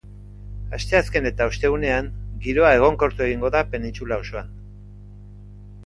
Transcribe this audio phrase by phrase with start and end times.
[0.77, 2.09] Asteazken eta ostegunean,
[2.47, 4.53] giroa egonkortu egingo da penintsula osoan.